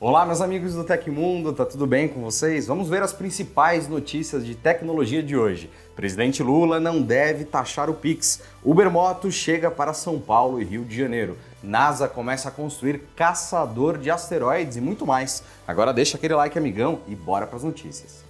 [0.00, 2.68] Olá, meus amigos do Tecmundo, tá tudo bem com vocês?
[2.68, 5.68] Vamos ver as principais notícias de tecnologia de hoje.
[5.96, 8.40] Presidente Lula não deve taxar o Pix.
[8.62, 11.36] Ubermoto chega para São Paulo e Rio de Janeiro.
[11.60, 15.42] NASA começa a construir caçador de asteroides e muito mais.
[15.66, 18.27] Agora deixa aquele like, amigão, e bora para as notícias.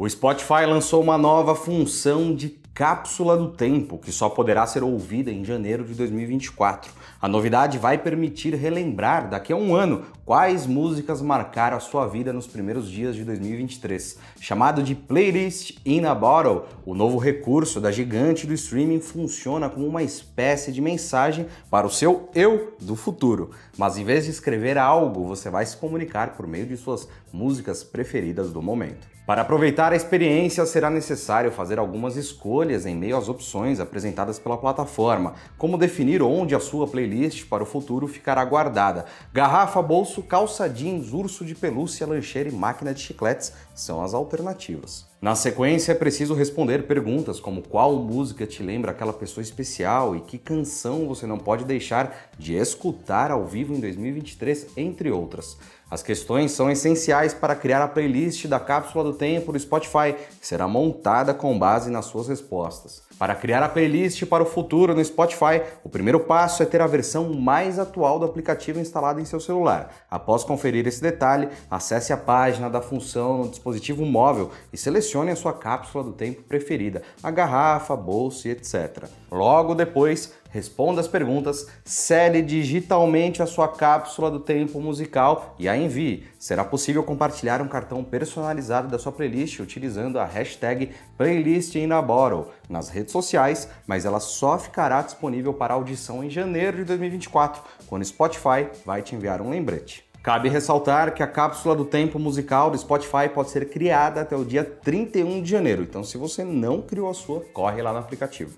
[0.00, 5.30] O Spotify lançou uma nova função de cápsula do tempo, que só poderá ser ouvida
[5.30, 6.90] em janeiro de 2024.
[7.20, 12.32] A novidade vai permitir relembrar daqui a um ano quais músicas marcaram a sua vida
[12.32, 14.16] nos primeiros dias de 2023.
[14.40, 19.86] Chamado de Playlist in a Bottle, o novo recurso da gigante do streaming funciona como
[19.86, 23.50] uma espécie de mensagem para o seu eu do futuro.
[23.76, 27.84] Mas em vez de escrever algo, você vai se comunicar por meio de suas músicas
[27.84, 29.19] preferidas do momento.
[29.30, 34.58] Para aproveitar a experiência, será necessário fazer algumas escolhas em meio às opções apresentadas pela
[34.58, 39.04] plataforma, como definir onde a sua playlist para o futuro ficará guardada.
[39.32, 45.08] Garrafa, bolso, calça jeans, urso de pelúcia, lancheira e máquina de chicletes são as alternativas.
[45.22, 50.22] Na sequência, é preciso responder perguntas como qual música te lembra aquela pessoa especial e
[50.22, 55.58] que canção você não pode deixar de escutar ao vivo em 2023, entre outras.
[55.90, 60.46] As questões são essenciais para criar a playlist da Cápsula do Tempo do Spotify, que
[60.46, 63.02] será montada com base nas suas respostas.
[63.18, 66.86] Para criar a playlist para o futuro no Spotify, o primeiro passo é ter a
[66.86, 69.90] versão mais atual do aplicativo instalado em seu celular.
[70.08, 75.36] Após conferir esse detalhe, acesse a página da função no dispositivo móvel e selecione a
[75.36, 79.04] sua cápsula do tempo preferida, a garrafa, bolsa e etc.
[79.30, 85.76] Logo depois, responda as perguntas, cede digitalmente a sua cápsula do tempo musical e a
[85.76, 86.26] envie.
[86.38, 93.12] Será possível compartilhar um cartão personalizado da sua playlist utilizando a hashtag PlaylistInABottle nas redes
[93.12, 99.02] sociais, mas ela só ficará disponível para audição em janeiro de 2024, quando Spotify vai
[99.02, 100.04] te enviar um lembrete.
[100.22, 104.44] Cabe ressaltar que a cápsula do tempo musical do Spotify pode ser criada até o
[104.44, 108.54] dia 31 de janeiro, então se você não criou a sua, corre lá no aplicativo.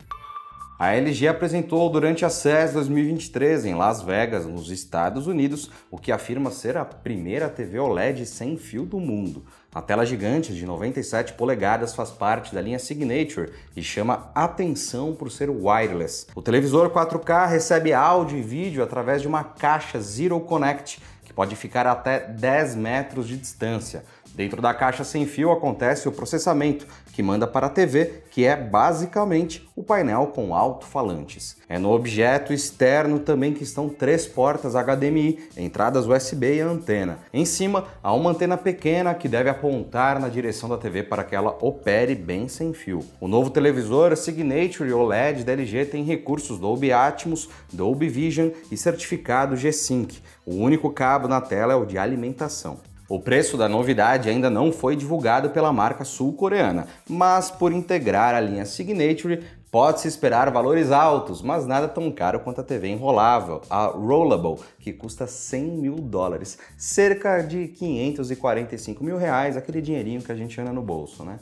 [0.82, 6.10] A LG apresentou durante a CES 2023 em Las Vegas, nos Estados Unidos, o que
[6.10, 9.44] afirma ser a primeira TV OLED sem fio do mundo.
[9.72, 15.30] A tela gigante de 97 polegadas faz parte da linha Signature e chama atenção por
[15.30, 16.26] ser wireless.
[16.34, 21.56] O televisor 4K recebe áudio e vídeo através de uma caixa Zero Connect que pode
[21.56, 24.04] ficar até 10 metros de distância.
[24.34, 28.56] Dentro da caixa sem fio acontece o processamento, que manda para a TV, que é
[28.56, 31.56] basicamente o painel com alto-falantes.
[31.68, 37.18] É no objeto externo também que estão três portas HDMI, entradas USB e antena.
[37.32, 41.34] Em cima há uma antena pequena que deve apontar na direção da TV para que
[41.34, 43.00] ela opere bem sem fio.
[43.20, 49.56] O novo televisor Signature OLED da LG tem recursos Dolby Atmos, Dolby Vision e certificado
[49.56, 50.22] G-Sync.
[50.46, 52.91] O único cabo na tela é o de alimentação.
[53.12, 58.40] O preço da novidade ainda não foi divulgado pela marca sul-coreana, mas por integrar a
[58.40, 63.86] linha Signature, Pode-se esperar valores altos, mas nada tão caro quanto a TV enrolável, a
[63.86, 70.34] Rollable, que custa 100 mil dólares, cerca de 545 mil reais, aquele dinheirinho que a
[70.34, 71.38] gente anda no bolso, né?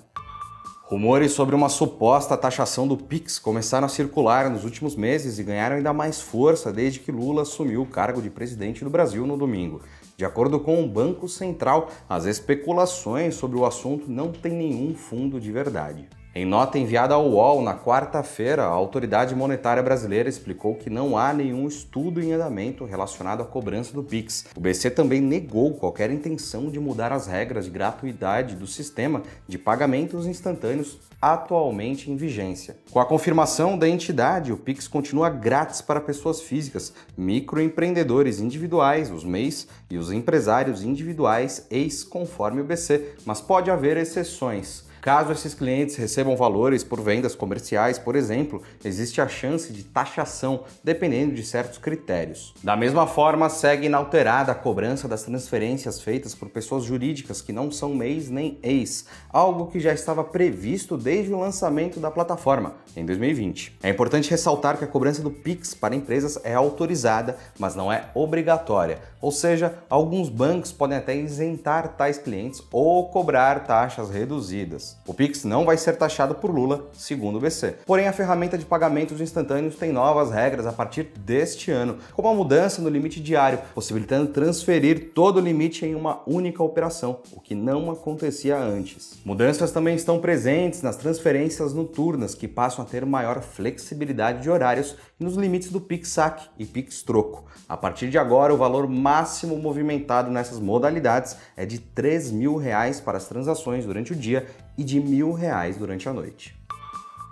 [0.90, 5.76] Rumores sobre uma suposta taxação do Pix começaram a circular nos últimos meses e ganharam
[5.76, 9.82] ainda mais força desde que Lula assumiu o cargo de presidente do Brasil no domingo.
[10.16, 15.40] De acordo com o Banco Central, as especulações sobre o assunto não têm nenhum fundo
[15.40, 16.08] de verdade.
[16.32, 21.32] Em nota enviada ao UOL na quarta-feira, a autoridade monetária brasileira explicou que não há
[21.32, 24.46] nenhum estudo em andamento relacionado à cobrança do Pix.
[24.56, 29.58] O BC também negou qualquer intenção de mudar as regras de gratuidade do sistema de
[29.58, 32.76] pagamentos instantâneos atualmente em vigência.
[32.92, 39.24] Com a confirmação da entidade, o Pix continua grátis para pessoas físicas, microempreendedores individuais, os
[39.24, 44.88] MEIs, e os empresários individuais, ex conforme o BC, mas pode haver exceções.
[45.00, 50.64] Caso esses clientes recebam valores por vendas comerciais, por exemplo, existe a chance de taxação,
[50.84, 52.52] dependendo de certos critérios.
[52.62, 57.70] Da mesma forma, segue inalterada a cobrança das transferências feitas por pessoas jurídicas que não
[57.70, 63.06] são MEIs nem ex, algo que já estava previsto desde o lançamento da plataforma, em
[63.06, 63.78] 2020.
[63.82, 68.10] É importante ressaltar que a cobrança do Pix para empresas é autorizada, mas não é
[68.14, 74.89] obrigatória, ou seja, alguns bancos podem até isentar tais clientes ou cobrar taxas reduzidas.
[75.06, 77.76] O Pix não vai ser taxado por Lula, segundo o BC.
[77.86, 82.34] Porém, a ferramenta de pagamentos instantâneos tem novas regras a partir deste ano, como a
[82.34, 87.54] mudança no limite diário, possibilitando transferir todo o limite em uma única operação, o que
[87.54, 89.18] não acontecia antes.
[89.24, 94.96] Mudanças também estão presentes nas transferências noturnas, que passam a ter maior flexibilidade de horários
[95.18, 97.44] e nos limites do Pix Saque e Pix Troco.
[97.68, 103.00] A partir de agora, o valor máximo movimentado nessas modalidades é de 3 mil reais
[103.00, 104.46] para as transações durante o dia
[104.80, 106.58] e de mil reais durante a noite.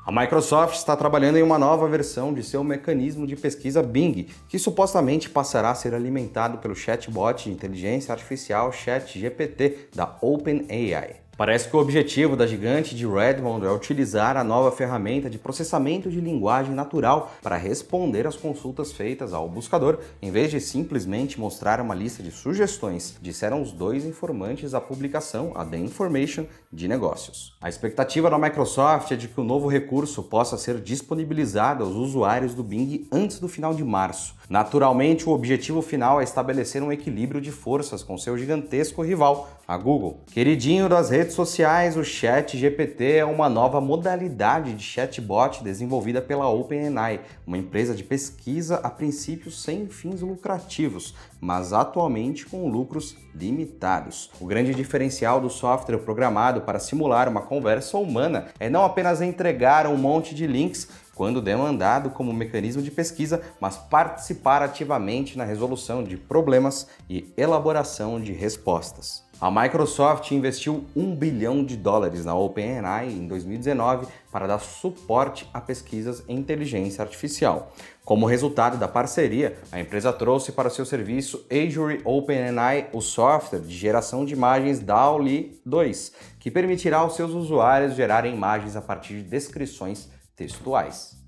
[0.04, 4.58] A Microsoft está trabalhando em uma nova versão de seu mecanismo de pesquisa Bing, que
[4.58, 11.27] supostamente passará a ser alimentado pelo chatbot de inteligência artificial ChatGPT da OpenAI.
[11.38, 16.10] Parece que o objetivo da gigante de Redmond é utilizar a nova ferramenta de processamento
[16.10, 21.80] de linguagem natural para responder às consultas feitas ao buscador, em vez de simplesmente mostrar
[21.80, 27.56] uma lista de sugestões, disseram os dois informantes à publicação, a The Information, de negócios.
[27.60, 32.52] A expectativa da Microsoft é de que o novo recurso possa ser disponibilizado aos usuários
[32.52, 34.34] do Bing antes do final de março.
[34.50, 39.76] Naturalmente, o objetivo final é estabelecer um equilíbrio de forças com seu gigantesco rival, a
[39.76, 40.22] Google.
[40.32, 46.48] Queridinho das redes sociais, o Chat GPT é uma nova modalidade de chatbot desenvolvida pela
[46.48, 54.30] OpenAI, uma empresa de pesquisa a princípio sem fins lucrativos, mas atualmente com lucros limitados.
[54.40, 59.86] O grande diferencial do software programado para simular uma conversa humana é não apenas entregar
[59.86, 66.04] um monte de links quando demandado como mecanismo de pesquisa, mas participar ativamente na resolução
[66.04, 69.26] de problemas e elaboração de respostas.
[69.40, 75.60] A Microsoft investiu um bilhão de dólares na OpenAI em 2019 para dar suporte a
[75.60, 77.72] pesquisas em inteligência artificial.
[78.04, 83.76] Como resultado da parceria, a empresa trouxe para seu serviço Azure OpenAI o software de
[83.76, 89.22] geração de imagens DALL-E 2, que permitirá aos seus usuários gerarem imagens a partir de
[89.22, 90.08] descrições
[90.38, 91.18] textuais.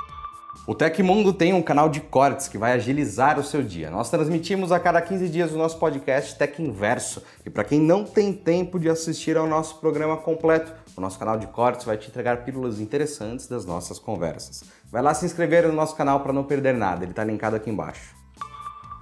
[0.66, 3.90] O Tecmundo tem um canal de cortes que vai agilizar o seu dia.
[3.90, 7.22] Nós transmitimos a cada 15 dias o nosso podcast Tech Inverso.
[7.44, 11.38] E para quem não tem tempo de assistir ao nosso programa completo, o nosso canal
[11.38, 14.62] de cortes vai te entregar pílulas interessantes das nossas conversas.
[14.90, 17.70] Vai lá se inscrever no nosso canal para não perder nada, ele está linkado aqui
[17.70, 18.19] embaixo.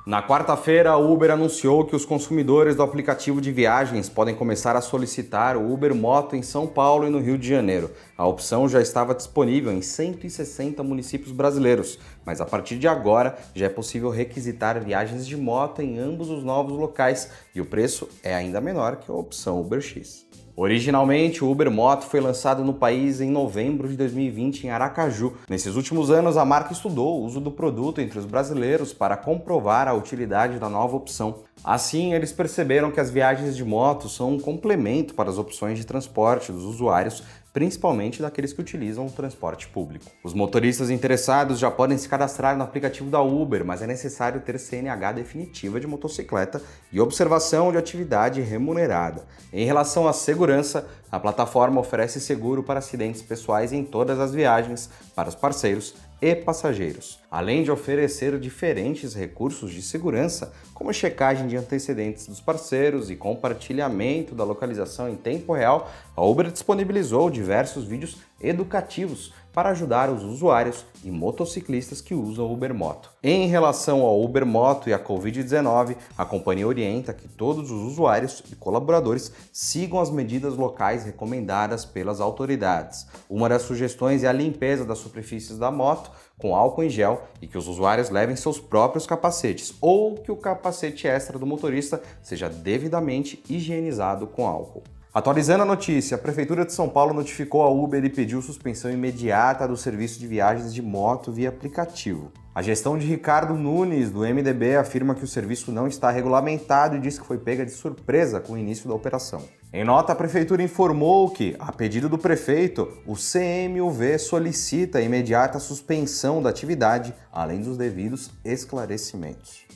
[0.09, 4.81] Na quarta-feira, a Uber anunciou que os consumidores do aplicativo de viagens podem começar a
[4.81, 7.91] solicitar o Uber Moto em São Paulo e no Rio de Janeiro.
[8.17, 13.67] A opção já estava disponível em 160 municípios brasileiros, mas a partir de agora já
[13.67, 18.35] é possível requisitar viagens de moto em ambos os novos locais e o preço é
[18.35, 20.28] ainda menor que a opção UberX.
[20.61, 25.35] Originalmente, o Uber Moto foi lançado no país em novembro de 2020 em Aracaju.
[25.49, 29.87] Nesses últimos anos, a marca estudou o uso do produto entre os brasileiros para comprovar
[29.87, 31.45] a utilidade da nova opção.
[31.63, 35.87] Assim, eles perceberam que as viagens de moto são um complemento para as opções de
[35.87, 37.23] transporte dos usuários,
[37.59, 40.05] principalmente daqueles que utilizam o transporte público.
[40.23, 44.61] Os motoristas interessados já podem se cadastrar no aplicativo da Uber, mas é necessário ter
[44.61, 46.63] CNH definitiva de motocicleta
[46.93, 49.27] e observação de atividade remunerada.
[49.53, 54.89] Em relação à segurança, a plataforma oferece seguro para acidentes pessoais em todas as viagens
[55.17, 61.57] para os parceiros e passageiros, além de oferecer diferentes recursos de segurança, como checagem de
[61.57, 65.91] antecedentes dos parceiros e compartilhamento da localização em tempo real.
[66.17, 72.73] A Uber disponibilizou diversos vídeos educativos para ajudar os usuários e motociclistas que usam Uber
[72.73, 73.11] Moto.
[73.21, 78.41] Em relação ao Uber Moto e à Covid-19, a companhia orienta que todos os usuários
[78.53, 83.09] e colaboradores sigam as medidas locais recomendadas pelas autoridades.
[83.29, 87.49] Uma das sugestões é a limpeza das superfícies da moto com álcool em gel e
[87.49, 92.49] que os usuários levem seus próprios capacetes ou que o capacete extra do motorista seja
[92.49, 94.85] devidamente higienizado com álcool.
[95.19, 99.67] Atualizando a notícia, a Prefeitura de São Paulo notificou a Uber e pediu suspensão imediata
[99.67, 102.31] do serviço de viagens de moto via aplicativo.
[102.55, 107.01] A gestão de Ricardo Nunes, do MDB, afirma que o serviço não está regulamentado e
[107.01, 109.43] diz que foi pega de surpresa com o início da operação.
[109.73, 116.41] Em nota, a Prefeitura informou que, a pedido do prefeito, o CMUV solicita imediata suspensão
[116.41, 119.67] da atividade, além dos devidos esclarecimentos.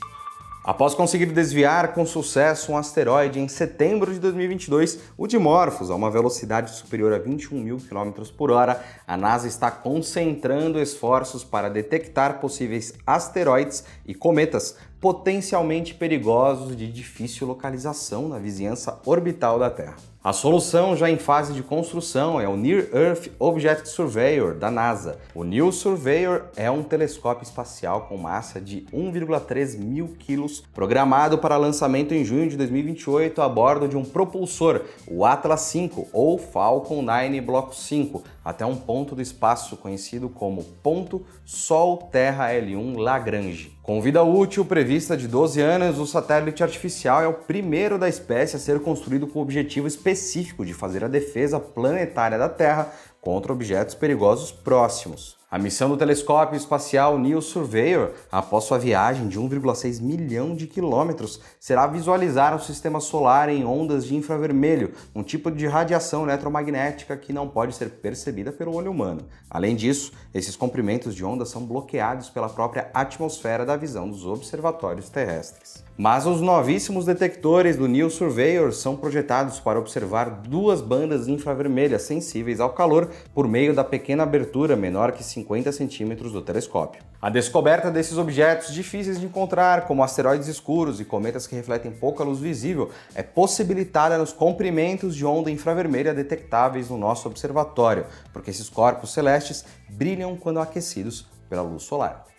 [0.65, 6.09] Após conseguir desviar com sucesso um asteroide em setembro de 2022, o Dimorphos, a uma
[6.09, 12.39] velocidade superior a 21 mil km por hora, a NASA está concentrando esforços para detectar
[12.39, 19.97] possíveis asteroides e cometas potencialmente perigosos de difícil localização na vizinhança orbital da Terra.
[20.25, 25.19] A solução, já em fase de construção, é o Near Earth Object Surveyor da NASA.
[25.35, 31.57] O New Surveyor é um telescópio espacial com massa de 1,3 mil quilos, programado para
[31.57, 37.03] lançamento em junho de 2028 a bordo de um propulsor, o Atlas 5 ou Falcon
[37.03, 43.77] 9 Block 5, até um ponto do espaço conhecido como ponto Sol-Terra L1 Lagrange.
[43.83, 48.57] Com vida útil prevista de 12 anos, o satélite artificial é o primeiro da espécie
[48.57, 53.53] a ser construído com o objetivo específico de fazer a defesa planetária da Terra contra
[53.53, 55.42] objetos perigosos próximos.
[55.53, 61.43] A missão do telescópio espacial New Surveyor, após sua viagem de 1,6 milhão de quilômetros,
[61.61, 67.35] será visualizar o sistema solar em ondas de infravermelho, um tipo de radiação eletromagnética que
[67.35, 69.29] não pode ser percebida pelo olho humano.
[69.51, 75.11] Além disso, esses comprimentos de onda são bloqueados pela própria atmosfera da visão dos observatórios
[75.11, 75.85] terrestres.
[75.97, 82.61] Mas os novíssimos detectores do New Surveyor são projetados para observar duas bandas infravermelhas sensíveis
[82.61, 87.03] ao calor por meio da pequena abertura menor que 50 centímetros do telescópio.
[87.21, 92.25] A descoberta desses objetos difíceis de encontrar, como asteroides escuros e cometas que refletem pouca
[92.25, 98.71] luz visível, é possibilitada nos comprimentos de onda infravermelha detectáveis no nosso observatório, porque esses
[98.71, 102.32] corpos celestes brilham quando aquecidos pela luz solar.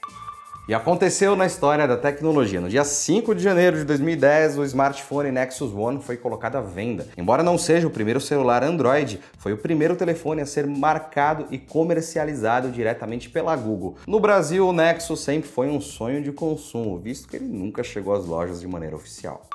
[0.66, 2.62] E aconteceu na história da tecnologia.
[2.62, 7.06] No dia 5 de janeiro de 2010, o smartphone Nexus One foi colocado à venda.
[7.18, 11.58] Embora não seja o primeiro celular Android, foi o primeiro telefone a ser marcado e
[11.58, 13.98] comercializado diretamente pela Google.
[14.08, 18.14] No Brasil, o Nexus sempre foi um sonho de consumo, visto que ele nunca chegou
[18.14, 19.46] às lojas de maneira oficial.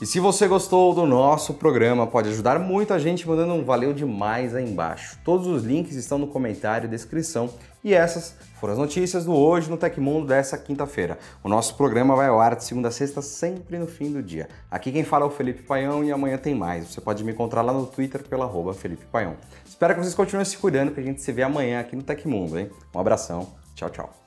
[0.00, 3.92] E se você gostou do nosso programa, pode ajudar muito a gente mandando um valeu
[3.92, 5.18] demais aí embaixo.
[5.24, 7.50] Todos os links estão no comentário e descrição.
[7.82, 11.18] E essas foram as notícias do Hoje no Tecmundo dessa quinta-feira.
[11.42, 14.48] O nosso programa vai ao ar de segunda a sexta, sempre no fim do dia.
[14.70, 16.86] Aqui quem fala é o Felipe Paião e amanhã tem mais.
[16.86, 19.36] Você pode me encontrar lá no Twitter pela arroba Felipe Paião.
[19.66, 22.56] Espero que vocês continuem se cuidando, que a gente se vê amanhã aqui no Tecmundo,
[22.56, 22.70] hein?
[22.94, 24.17] Um abração, tchau, tchau.